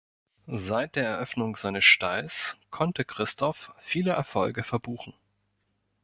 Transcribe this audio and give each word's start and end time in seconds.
Seit 0.55 0.95
der 0.95 1.03
Eröffnung 1.03 1.55
seines 1.55 1.85
Stalls 1.85 2.57
konnte 2.71 3.05
Christophe 3.05 3.71
viele 3.81 4.13
Erfolge 4.13 4.63
verbuchen. 4.63 5.13